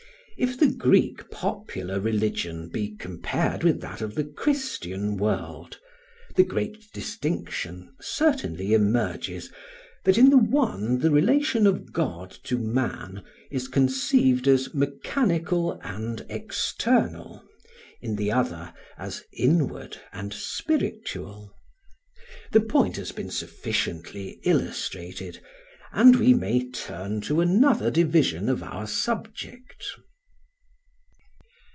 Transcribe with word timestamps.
If 0.37 0.59
the 0.59 0.71
Greek 0.71 1.29
popular 1.29 1.99
religion 1.99 2.67
be 2.69 2.95
compared 2.95 3.63
with 3.63 3.79
that 3.81 4.01
of 4.01 4.15
the 4.15 4.23
Christian 4.23 5.15
world, 5.15 5.77
the 6.35 6.41
great 6.43 6.91
distinction 6.93 7.93
certainly 8.01 8.73
emerges, 8.73 9.51
that 10.03 10.17
in 10.17 10.31
the 10.31 10.39
one 10.39 10.97
the 10.97 11.11
relation 11.11 11.67
of 11.67 11.93
God 11.93 12.31
to 12.45 12.57
man 12.57 13.23
is 13.51 13.67
conceived 13.67 14.47
as 14.47 14.73
mechanical 14.73 15.79
and 15.83 16.25
external, 16.27 17.43
in 18.01 18.15
the 18.15 18.31
other 18.31 18.73
as 18.97 19.23
inward 19.31 19.97
and 20.11 20.33
spiritual. 20.33 21.55
The 22.51 22.61
point 22.61 22.95
has 22.95 23.11
been 23.11 23.29
sufficiently 23.29 24.39
illustrated, 24.41 25.39
and 25.91 26.15
we 26.15 26.33
may 26.33 26.67
turn 26.67 27.21
to 27.29 27.41
another 27.41 27.91
division 27.91 28.49
of 28.49 28.63
our 28.63 28.87
subject. 28.87 29.85